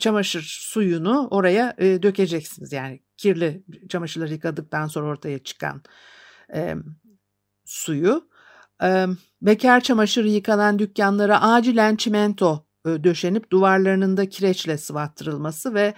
çamaşır 0.00 0.42
suyunu 0.42 1.28
oraya 1.30 1.74
e, 1.78 2.02
dökeceksiniz. 2.02 2.72
Yani 2.72 3.00
kirli 3.16 3.62
çamaşırları 3.88 4.32
yıkadıktan 4.32 4.86
sonra 4.86 5.06
ortaya 5.06 5.38
çıkan 5.38 5.82
e, 6.54 6.74
suyu. 7.64 8.28
E, 8.82 9.06
bekar 9.42 9.80
çamaşırı 9.80 10.28
yıkanan 10.28 10.78
dükkanlara 10.78 11.42
acilen 11.42 11.96
çimento 11.96 12.66
e, 12.86 13.04
döşenip 13.04 13.50
duvarlarının 13.52 14.16
da 14.16 14.28
kireçle 14.28 14.78
sıvattırılması 14.78 15.74
ve 15.74 15.94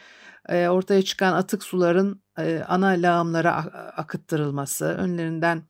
e, 0.49 0.69
ortaya 0.69 1.03
çıkan 1.03 1.33
atık 1.33 1.63
suların 1.63 2.23
e, 2.39 2.65
ana 2.69 2.87
lağımlara 2.87 3.55
akıttırılması, 3.97 4.85
önlerinden 4.85 5.63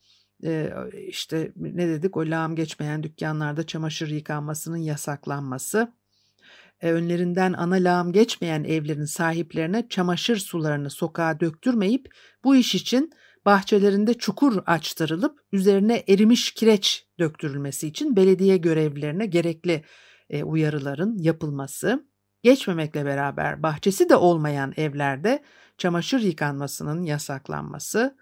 e, 0.44 0.72
işte 1.08 1.52
ne 1.56 1.88
dedik 1.88 2.16
o 2.16 2.20
lağım 2.20 2.56
geçmeyen 2.56 3.02
dükkanlarda 3.02 3.66
çamaşır 3.66 4.08
yıkanmasının 4.08 4.76
yasaklanması, 4.76 5.92
önlerinden 6.82 7.52
ana 7.52 7.74
lağım 7.74 8.12
geçmeyen 8.12 8.64
evlerin 8.64 9.04
sahiplerine 9.04 9.88
çamaşır 9.88 10.36
sularını 10.36 10.90
sokağa 10.90 11.40
döktürmeyip 11.40 12.14
bu 12.44 12.56
iş 12.56 12.74
için 12.74 13.12
bahçelerinde 13.46 14.14
çukur 14.14 14.62
açtırılıp 14.66 15.40
üzerine 15.52 16.04
erimiş 16.08 16.54
kireç 16.54 17.06
döktürülmesi 17.18 17.88
için 17.88 18.16
belediye 18.16 18.56
görevlilerine 18.56 19.26
gerekli 19.26 19.84
uyarıların 20.44 21.18
yapılması, 21.18 22.04
geçmemekle 22.42 23.04
beraber 23.04 23.62
bahçesi 23.62 24.08
de 24.08 24.16
olmayan 24.16 24.72
evlerde 24.76 25.42
çamaşır 25.78 26.20
yıkanmasının 26.20 27.02
yasaklanması, 27.02 28.16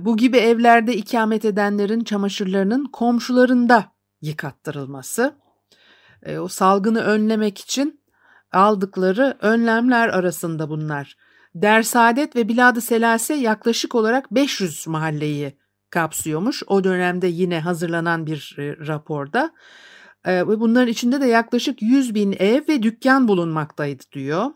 bu 0.00 0.16
gibi 0.16 0.36
evlerde 0.36 0.96
ikamet 0.96 1.44
edenlerin 1.44 2.04
çamaşırlarının 2.04 2.84
komşularında 2.84 3.92
yıkattırılması, 4.20 5.34
o 6.38 6.48
salgını 6.48 7.00
önlemek 7.00 7.58
için 7.58 8.00
aldıkları 8.52 9.36
önlemler 9.40 10.08
arasında 10.08 10.68
bunlar. 10.68 11.16
Dersadet 11.54 12.36
ve 12.36 12.48
Bilad-ı 12.48 12.80
Selase 12.80 13.34
yaklaşık 13.34 13.94
olarak 13.94 14.34
500 14.34 14.86
mahalleyi 14.86 15.58
kapsıyormuş. 15.90 16.62
O 16.66 16.84
dönemde 16.84 17.26
yine 17.26 17.60
hazırlanan 17.60 18.26
bir 18.26 18.56
raporda 18.86 19.50
bunların 20.46 20.88
içinde 20.88 21.20
de 21.20 21.26
yaklaşık 21.26 21.82
100 21.82 22.14
bin 22.14 22.32
ev 22.38 22.68
ve 22.68 22.82
dükkan 22.82 23.28
bulunmaktaydı 23.28 24.02
diyor. 24.12 24.50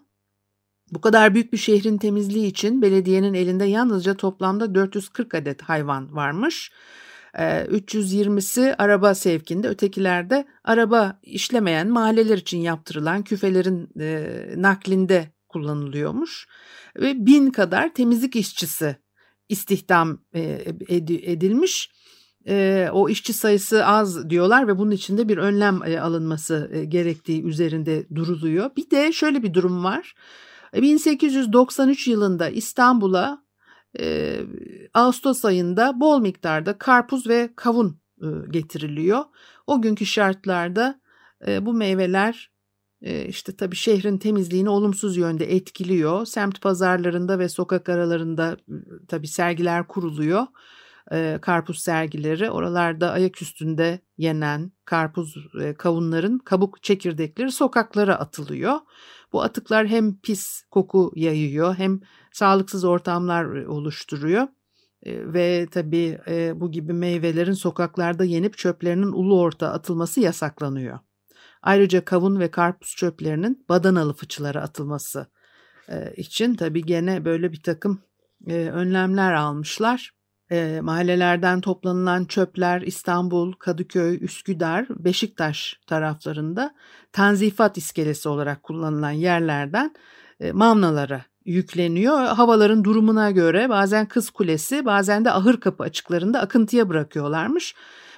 Bu 0.91 1.01
kadar 1.01 1.35
büyük 1.35 1.53
bir 1.53 1.59
şehrin 1.59 1.99
temizliği 1.99 2.47
için 2.47 2.83
belediyenin 2.83 3.35
elinde 3.35 3.65
yalnızca 3.65 4.15
toplamda 4.15 4.75
440 4.75 5.35
adet 5.35 5.63
hayvan 5.63 6.17
varmış. 6.17 6.73
320'si 7.35 8.75
araba 8.79 9.15
sevkinde, 9.15 9.69
ötekilerde 9.69 10.47
araba 10.65 11.21
işlemeyen 11.23 11.89
mahalleler 11.89 12.39
için 12.39 12.59
yaptırılan 12.59 13.23
küfelerin 13.23 13.89
naklinde 14.63 15.33
kullanılıyormuş. 15.49 16.47
Ve 16.97 17.27
bin 17.27 17.51
kadar 17.51 17.95
temizlik 17.95 18.37
işçisi 18.37 18.97
istihdam 19.49 20.19
edilmiş 20.89 21.91
e, 22.49 22.89
o 22.93 23.09
işçi 23.09 23.33
sayısı 23.33 23.87
az 23.87 24.31
diyorlar 24.31 24.69
ve 24.69 24.79
bunun 24.79 24.91
içinde 24.91 25.29
bir 25.29 25.39
önlem 25.39 25.81
e, 25.87 26.01
alınması 26.01 26.71
e, 26.73 26.85
gerektiği 26.85 27.45
üzerinde 27.45 28.07
duruluyor. 28.15 28.71
Bir 28.77 28.91
de 28.91 29.13
şöyle 29.13 29.43
bir 29.43 29.55
durum 29.55 29.85
var. 29.85 30.15
1893 30.83 32.09
yılında 32.09 32.49
İstanbul'a 32.49 33.45
e, 34.01 34.39
Ağustos 34.95 35.45
ayında 35.45 36.01
bol 36.01 36.21
miktarda 36.21 36.79
karpuz 36.79 37.27
ve 37.27 37.51
kavun 37.57 38.01
e, 38.23 38.27
getiriliyor. 38.51 39.25
O 39.67 39.83
günkü 39.83 40.07
şartlarda 40.07 41.01
e, 41.47 41.67
bu 41.67 41.73
meyveler 41.73 42.51
e, 43.03 43.27
işte 43.27 43.57
tabii 43.57 43.77
şehrin 43.77 44.19
temizliğini 44.19 44.69
olumsuz 44.69 45.17
yönde 45.17 45.55
etkiliyor. 45.57 46.27
Semt 46.27 46.61
pazarlarında 46.61 47.39
ve 47.39 47.49
sokak 47.49 47.89
aralarında 47.89 48.57
tabii 49.09 49.29
sergiler 49.29 49.87
kuruluyor 49.87 50.47
e, 51.13 51.39
karpuz 51.43 51.79
sergileri. 51.79 52.51
Oralarda 52.51 53.11
ayak 53.13 53.43
üstünde 53.43 54.01
yenen 54.19 54.73
karpuz 54.85 55.37
e, 55.63 55.75
kavunların 55.75 56.39
kabuk 56.39 56.83
çekirdekleri 56.83 57.53
sokaklara 57.53 58.15
atılıyor. 58.15 58.79
Bu 59.33 59.43
atıklar 59.43 59.87
hem 59.87 60.21
pis 60.21 60.63
koku 60.71 61.13
yayıyor 61.17 61.75
hem 61.75 62.01
sağlıksız 62.33 62.85
ortamlar 62.85 63.45
oluşturuyor. 63.45 64.49
E, 65.03 65.33
ve 65.33 65.67
tabii 65.71 66.19
e, 66.29 66.61
bu 66.61 66.71
gibi 66.71 66.93
meyvelerin 66.93 67.53
sokaklarda 67.53 68.25
yenip 68.25 68.59
çöplerinin 68.59 69.13
ulu 69.13 69.41
orta 69.41 69.73
atılması 69.73 70.21
yasaklanıyor. 70.21 70.99
Ayrıca 71.63 72.05
kavun 72.05 72.41
ve 72.41 72.51
karpuz 72.51 72.97
çöplerinin 72.97 73.65
badanalı 73.69 74.15
fıçılara 74.15 74.63
atılması 74.63 75.27
e, 75.89 76.15
için 76.17 76.55
tabii 76.55 76.83
gene 76.83 77.25
böyle 77.25 77.53
bir 77.53 77.63
takım 77.63 78.03
e, 78.47 78.55
önlemler 78.55 79.33
almışlar 79.33 80.16
e, 80.51 80.81
mahallelerden 80.83 81.61
toplanılan 81.61 82.25
çöpler 82.25 82.81
İstanbul, 82.81 83.53
Kadıköy, 83.53 84.19
Üsküdar, 84.25 84.87
Beşiktaş 84.91 85.81
taraflarında 85.87 86.75
tanzifat 87.13 87.77
iskelesi 87.77 88.29
olarak 88.29 88.63
kullanılan 88.63 89.11
yerlerden 89.11 89.95
e, 90.41 90.53
mamnalara 90.53 91.23
yükleniyor. 91.45 92.27
Havaların 92.27 92.85
durumuna 92.85 93.31
göre 93.31 93.69
bazen 93.69 94.07
Kız 94.07 94.31
Kulesi 94.31 94.85
bazen 94.85 95.25
de 95.25 95.31
Ahır 95.31 95.61
Kapı 95.61 95.85
açıklarında 95.85 96.41
akıntıya 96.41 96.89
bırakıyorlarmış. 96.89 97.75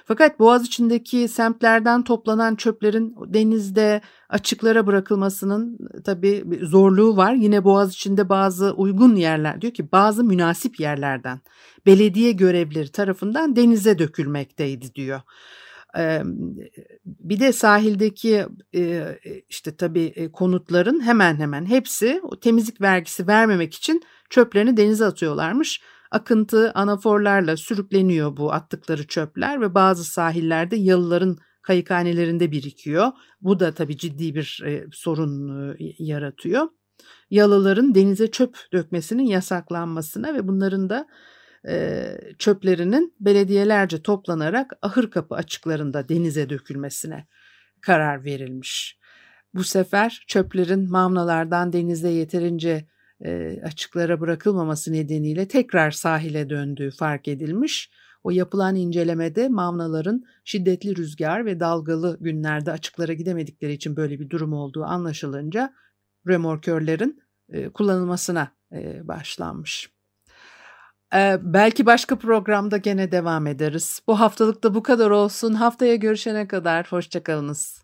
Fakat 0.09 0.39
Boğaz 0.39 0.65
içindeki 0.65 1.27
semtlerden 1.27 2.03
toplanan 2.03 2.55
çöplerin 2.55 3.15
denizde 3.27 4.01
açıklara 4.29 4.87
bırakılmasının 4.87 5.77
tabii 6.05 6.45
zorluğu 6.61 7.17
var. 7.17 7.33
Yine 7.33 7.63
Boğaz 7.63 7.93
içinde 7.93 8.29
bazı 8.29 8.71
uygun 8.71 9.15
yerler 9.15 9.61
diyor 9.61 9.73
ki 9.73 9.91
bazı 9.91 10.23
münasip 10.23 10.79
yerlerden 10.79 11.39
belediye 11.85 12.31
görevlileri 12.31 12.91
tarafından 12.91 13.55
denize 13.55 13.99
dökülmekteydi 13.99 14.95
diyor. 14.95 15.21
Bir 17.05 17.39
de 17.39 17.53
sahildeki 17.53 18.45
işte 19.49 19.75
tabii 19.75 20.29
konutların 20.33 21.01
hemen 21.01 21.35
hemen 21.35 21.65
hepsi 21.65 22.21
temizlik 22.41 22.81
vergisi 22.81 23.27
vermemek 23.27 23.73
için 23.73 24.01
çöplerini 24.29 24.77
denize 24.77 25.05
atıyorlarmış. 25.05 25.81
Akıntı 26.11 26.71
anaforlarla 26.71 27.57
sürükleniyor 27.57 28.37
bu 28.37 28.53
attıkları 28.53 29.07
çöpler 29.07 29.61
ve 29.61 29.73
bazı 29.75 30.03
sahillerde 30.03 30.75
yalıların 30.75 31.37
kayıkhanelerinde 31.61 32.51
birikiyor. 32.51 33.07
Bu 33.41 33.59
da 33.59 33.73
tabii 33.73 33.97
ciddi 33.97 34.35
bir 34.35 34.63
sorun 34.91 35.75
yaratıyor. 35.99 36.67
Yalıların 37.29 37.95
denize 37.95 38.31
çöp 38.31 38.57
dökmesinin 38.73 39.25
yasaklanmasına 39.25 40.33
ve 40.33 40.47
bunların 40.47 40.89
da 40.89 41.07
çöplerinin 42.39 43.15
belediyelerce 43.19 44.01
toplanarak 44.01 44.71
ahır 44.81 45.11
kapı 45.11 45.35
açıklarında 45.35 46.09
denize 46.09 46.49
dökülmesine 46.49 47.27
karar 47.81 48.23
verilmiş. 48.23 48.99
Bu 49.53 49.63
sefer 49.63 50.23
çöplerin 50.27 50.91
mamlalardan 50.91 51.73
denize 51.73 52.09
yeterince 52.09 52.87
açıklara 53.63 54.21
bırakılmaması 54.21 54.93
nedeniyle 54.93 55.47
tekrar 55.47 55.91
sahile 55.91 56.49
döndüğü 56.49 56.91
fark 56.91 57.27
edilmiş. 57.27 57.91
O 58.23 58.31
yapılan 58.31 58.75
incelemede 58.75 59.49
mamlaların 59.49 60.23
şiddetli 60.43 60.95
rüzgar 60.95 61.45
ve 61.45 61.59
dalgalı 61.59 62.17
günlerde 62.21 62.71
açıklara 62.71 63.13
gidemedikleri 63.13 63.73
için 63.73 63.95
böyle 63.95 64.19
bir 64.19 64.29
durum 64.29 64.53
olduğu 64.53 64.83
anlaşılınca 64.83 65.73
remorkörlerin 66.27 67.21
kullanılmasına 67.73 68.51
başlanmış. 69.03 69.89
Ee, 71.15 71.37
belki 71.41 71.85
başka 71.85 72.15
programda 72.15 72.77
gene 72.77 73.11
devam 73.11 73.47
ederiz. 73.47 74.01
Bu 74.07 74.19
haftalık 74.19 74.63
da 74.63 74.75
bu 74.75 74.83
kadar 74.83 75.09
olsun. 75.09 75.53
Haftaya 75.53 75.95
görüşene 75.95 76.47
kadar 76.47 76.91
hoşçakalınız. 76.91 77.83